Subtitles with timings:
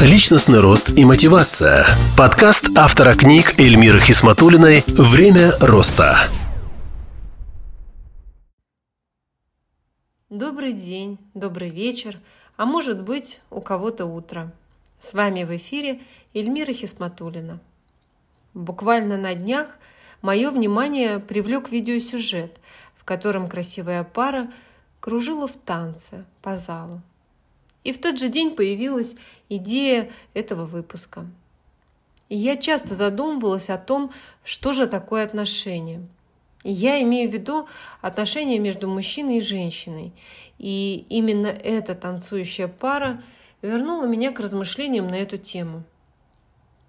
[0.00, 1.86] Личностный рост и мотивация.
[2.18, 6.16] Подкаст автора книг Эльмиры Хисматулиной «Время роста».
[10.28, 12.18] Добрый день, добрый вечер,
[12.56, 14.52] а может быть у кого-то утро.
[15.00, 16.00] С вами в эфире
[16.34, 17.60] Эльмира Хисматулина.
[18.52, 19.68] Буквально на днях
[20.22, 22.58] мое внимание привлек видеосюжет,
[22.98, 24.50] в котором красивая пара
[24.98, 27.00] кружила в танце по залу.
[27.84, 29.14] И в тот же день появилась
[29.48, 31.26] идея этого выпуска.
[32.30, 34.10] И я часто задумывалась о том,
[34.42, 36.02] что же такое отношения.
[36.64, 37.68] И я имею в виду
[38.00, 40.12] отношения между мужчиной и женщиной.
[40.58, 43.22] И именно эта танцующая пара
[43.60, 45.84] вернула меня к размышлениям на эту тему.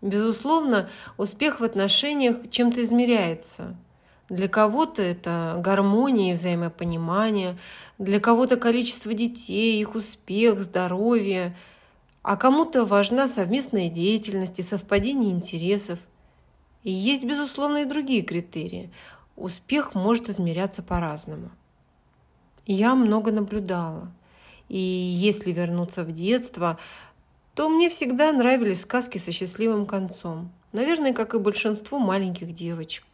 [0.00, 3.76] Безусловно, успех в отношениях чем-то измеряется–
[4.28, 7.58] для кого-то это гармония и взаимопонимание,
[7.98, 11.56] для кого-то количество детей, их успех, здоровье,
[12.22, 15.98] а кому-то важна совместная деятельность и совпадение интересов.
[16.82, 18.90] И есть, безусловно, и другие критерии.
[19.36, 21.50] Успех может измеряться по-разному.
[22.66, 24.12] Я много наблюдала.
[24.68, 26.78] И если вернуться в детство,
[27.54, 30.52] то мне всегда нравились сказки со счастливым концом.
[30.72, 33.07] Наверное, как и большинству маленьких девочек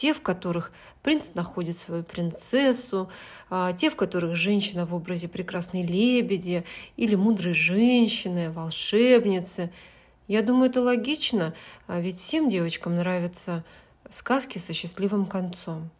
[0.00, 3.10] те, в которых принц находит свою принцессу,
[3.50, 6.64] а, те, в которых женщина в образе прекрасной лебеди
[6.96, 9.70] или мудрой женщины, волшебницы.
[10.26, 11.52] Я думаю, это логично,
[11.86, 13.62] а ведь всем девочкам нравятся
[14.08, 15.90] сказки со счастливым концом.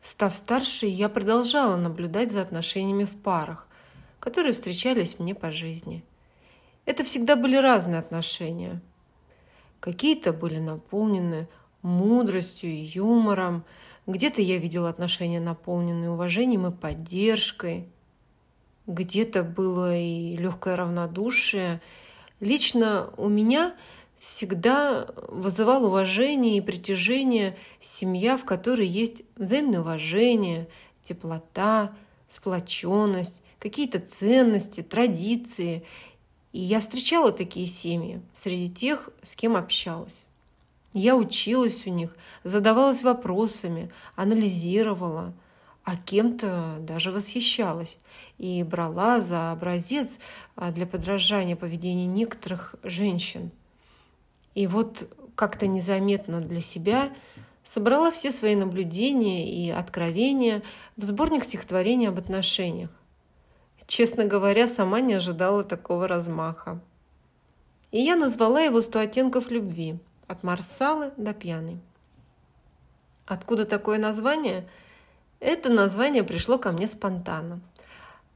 [0.00, 3.68] Став старше, я продолжала наблюдать за отношениями в парах,
[4.18, 6.02] которые встречались мне по жизни.
[6.86, 8.80] Это всегда были разные отношения.
[9.78, 11.48] Какие-то были наполнены
[11.82, 13.64] мудростью и юмором.
[14.06, 17.88] Где-то я видела отношения, наполненные уважением и поддержкой.
[18.86, 21.80] Где-то было и легкое равнодушие.
[22.40, 23.74] Лично у меня
[24.18, 30.68] всегда вызывал уважение и притяжение семья, в которой есть взаимное уважение,
[31.04, 31.94] теплота,
[32.28, 35.84] сплоченность, какие-то ценности, традиции.
[36.52, 40.24] И я встречала такие семьи среди тех, с кем общалась.
[40.92, 45.34] Я училась у них, задавалась вопросами, анализировала,
[45.84, 47.98] а кем-то даже восхищалась
[48.38, 50.18] и брала за образец
[50.56, 53.50] а, для подражания поведения некоторых женщин.
[54.54, 57.12] И вот как-то незаметно для себя
[57.64, 60.62] собрала все свои наблюдения и откровения
[60.96, 62.90] в сборник стихотворений об отношениях.
[63.86, 66.80] Честно говоря, сама не ожидала такого размаха.
[67.90, 71.78] И я назвала его «Сто оттенков любви», от Марсалы до Пьяной.
[73.26, 74.68] Откуда такое название?
[75.40, 77.60] Это название пришло ко мне спонтанно,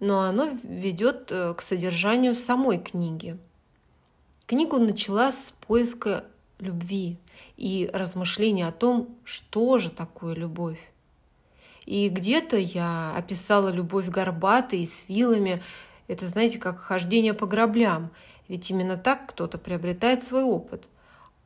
[0.00, 3.38] но оно ведет э, к содержанию самой книги.
[4.46, 6.24] Книгу начала с поиска
[6.58, 7.16] любви
[7.56, 10.92] и размышления о том, что же такое любовь.
[11.86, 15.62] И где-то я описала любовь горбатой и с вилами.
[16.06, 18.10] Это, знаете, как хождение по граблям.
[18.48, 20.86] Ведь именно так кто-то приобретает свой опыт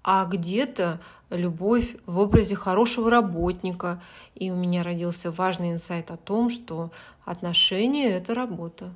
[0.07, 1.01] а где-то
[1.31, 4.01] любовь в образе хорошего работника.
[4.37, 6.93] И у меня родился важный инсайт о том, что
[7.25, 8.93] отношения– это работа.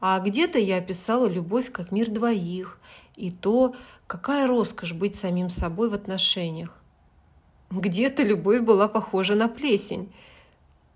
[0.00, 2.80] А где-то я описала любовь как мир двоих
[3.14, 3.76] и то,
[4.06, 6.74] какая роскошь быть самим собой в отношениях.
[7.70, 10.10] Где-то любовь была похожа на плесень.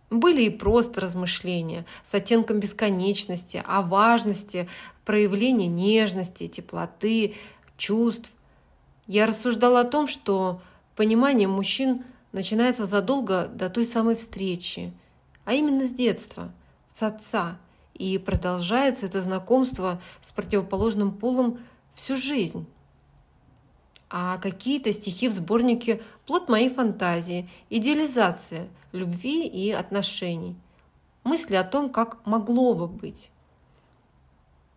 [0.09, 4.67] Были и просто размышления с оттенком бесконечности, о важности
[5.05, 7.35] проявления нежности, теплоты,
[7.77, 8.31] чувств,
[9.07, 10.61] я рассуждала о том, что
[10.97, 14.93] понимание мужчин начинается задолго до той самой встречи,
[15.45, 16.53] а именно с детства,
[16.93, 17.59] с отца,
[17.95, 21.59] и продолжается это знакомство с противоположным полом
[21.95, 22.67] всю жизнь.
[24.09, 30.55] А какие-то стихи в сборнике «Плод моей фантазии», идеализация любви и отношений,
[31.25, 33.32] мысли о том, как могло бы быть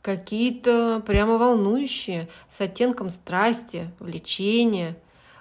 [0.06, 4.96] какие-то прямо волнующие, с оттенком страсти, влечения.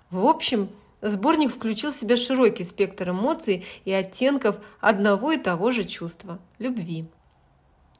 [0.08, 0.70] В общем,
[1.02, 7.04] сборник включил в себя широкий спектр эмоций и оттенков одного и того же чувства– любви.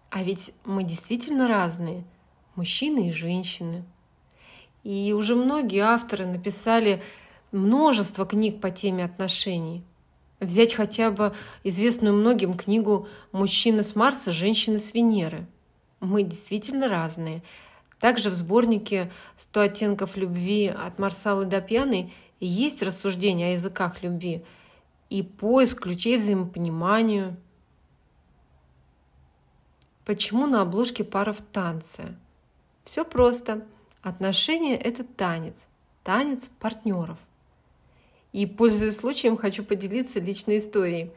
[0.09, 2.03] А ведь мы действительно разные–
[2.55, 3.85] мужчины и женщины.
[4.85, 7.03] И уже многие авторы написали
[7.53, 9.85] множество книг по теме отношений.
[10.41, 15.47] Взять хотя бы известную многим книгу «Мужчина с Марса, женщина с Венеры»–
[16.05, 17.43] мы действительно разные.
[17.99, 24.45] Также в сборнике «100 оттенков любви» от Марсалы до Пьяной есть рассуждения о языках любви
[25.11, 27.37] и поиск ключей взаимопониманию.
[30.05, 32.15] Почему на обложке пара в танце?
[32.85, 33.65] Все просто.
[34.03, 35.67] Отношения– это танец.
[36.03, 37.19] Танец партнеров.
[38.33, 41.11] И, пользуясь случаем, хочу поделиться личной историей.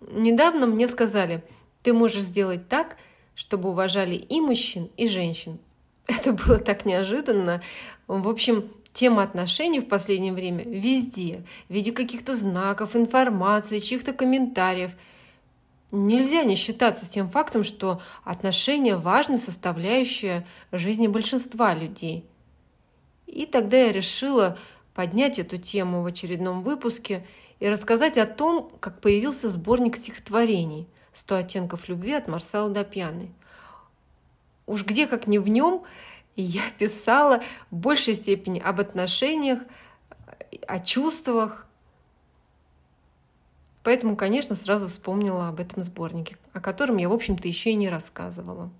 [0.00, 1.42] Недавно мне сказали,
[1.82, 2.96] ты можешь сделать так,
[3.34, 5.58] чтобы уважали и мужчин, и женщин.
[6.06, 7.62] Это было так неожиданно.
[8.06, 14.92] В общем, тема отношений в последнее время везде, в виде каких-то знаков, информации, чьих-то комментариев.
[15.90, 22.24] Нельзя не считаться с тем фактом, что отношения– важная составляющая жизни большинства людей.
[23.26, 24.58] И тогда я решила
[24.94, 27.26] поднять эту тему в очередном выпуске
[27.60, 33.30] и рассказать о том, как появился сборник стихотворений «Сто оттенков любви» от Марсала до пьяной.
[34.66, 35.84] Уж где, как не в нем–
[36.36, 39.60] я писала в большей степени об отношениях,
[40.66, 41.66] о чувствах.
[43.82, 47.88] Поэтому, конечно, сразу вспомнила об этом сборнике, о котором я, в общем-то, еще и не
[47.88, 48.70] рассказывала.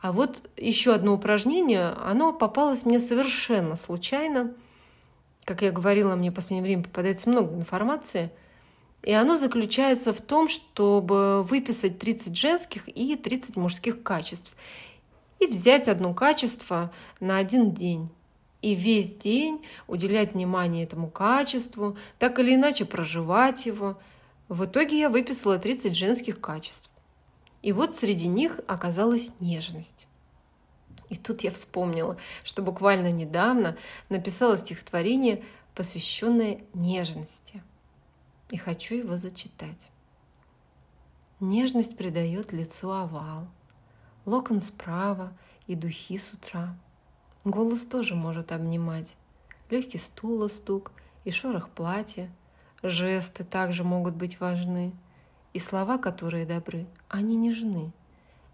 [0.00, 4.54] А вот еще одно упражнение, оно попалось мне совершенно случайно.
[5.44, 8.30] Как я говорила, мне в последнее время попадается много информации.
[9.02, 14.54] И оно заключается в том, чтобы выписать 30 женских и 30 мужских качеств
[15.38, 18.08] и взять одно качество на один день.
[18.60, 23.98] И весь день уделять внимание этому качеству, так или иначе проживать его.
[24.48, 26.90] В итоге я выписала 30 женских качеств.
[27.62, 30.08] И вот среди них оказалась нежность.
[31.08, 33.76] И тут я вспомнила, что буквально недавно
[34.08, 35.44] написала стихотворение,
[35.74, 37.62] посвященное нежности.
[38.50, 39.90] И хочу его зачитать.
[41.40, 43.46] Нежность придает лицу овал–
[44.28, 45.32] локон справа
[45.66, 46.76] и духи с утра.
[47.44, 49.16] Голос тоже может обнимать.
[49.70, 50.92] Легкий стула стук
[51.24, 52.30] и шорох платья.
[52.82, 54.92] Жесты также могут быть важны.
[55.54, 57.90] И слова, которые добры, они нежны.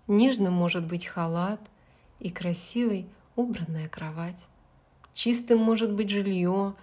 [0.07, 1.61] Нежным может быть халат
[2.21, 4.47] и красивой убранная кровать.
[5.13, 6.75] Чистым может быть жилье,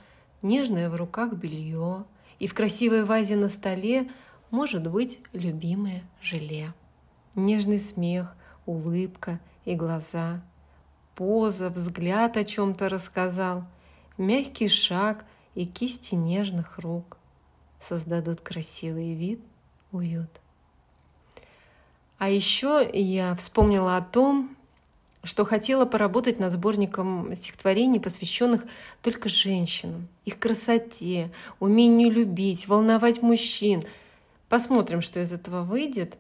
[0.42, 2.04] нежное в руках белье,
[2.42, 4.10] и в красивой вазе на столе
[4.50, 6.74] может быть любимое желе.
[7.36, 8.36] Нежный смех,
[8.66, 10.42] улыбка и глаза,
[11.14, 13.64] поза, взгляд о чем-то рассказал,
[14.18, 15.24] мягкий шаг
[15.54, 17.20] и кисти нежных рук
[17.80, 19.40] создадут красивый вид,
[19.92, 20.42] уют.
[22.18, 24.58] А еще я вспомнила о том,
[25.24, 28.64] что хотела поработать над сборником стихотворений, посвященных
[29.02, 33.84] только женщинам, их красоте, умению любить, волновать мужчин.
[34.50, 36.18] Посмотрим, что из этого выйдет.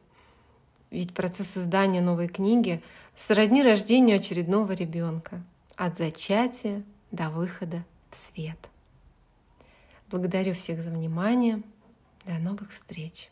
[0.91, 2.83] Ведь процесс создания новой книги
[3.15, 5.41] сродни рождению очередного ребенка,
[5.75, 8.57] от зачатия до выхода в свет.
[10.09, 11.63] Благодарю всех за внимание.
[12.25, 13.29] До новых встреч!